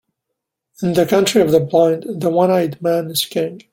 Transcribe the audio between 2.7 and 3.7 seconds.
man is king.